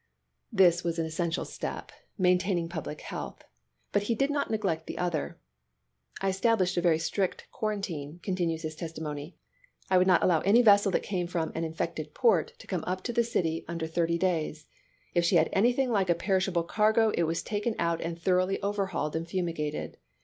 This 0.51 0.83
was 0.83 0.97
one 0.97 1.05
essential 1.05 1.45
step, 1.45 1.91
maintaining 2.17 2.67
public 2.69 3.01
health; 3.01 3.43
but 3.91 4.01
he 4.01 4.15
did 4.15 4.31
not 4.31 4.49
neglect 4.49 4.87
the 4.87 4.97
other." 4.97 5.37
I 6.23 6.29
established 6.29 6.75
a 6.75 6.81
very 6.81 6.97
strict 6.97 7.45
quarantine," 7.51 8.19
continues 8.23 8.63
his 8.63 8.75
testimony. 8.75 9.37
"I 9.91 9.99
would 9.99 10.07
not 10.07 10.23
allow 10.23 10.39
any 10.39 10.63
vessel 10.63 10.91
that 10.93 11.03
came 11.03 11.27
from 11.27 11.51
an 11.53 11.65
infected 11.65 12.15
port 12.15 12.53
to 12.57 12.65
come 12.65 12.83
up 12.87 13.03
to 13.03 13.13
the 13.13 13.23
city 13.23 13.63
under 13.67 13.85
thirty 13.85 14.17
days. 14.17 14.65
If 15.13 15.23
she 15.23 15.35
had 15.35 15.49
anything 15.53 15.91
like 15.91 16.09
a 16.09 16.15
perishable 16.15 16.63
cargo 16.63 17.11
it 17.15 17.25
was 17.27 17.43
taken 17.43 17.75
out 17.77 18.01
and 18.01 18.17
thoroughly 18.19 18.59
overhauled 18.63 19.15
and 19.15 19.27
fumigated. 19.29 19.97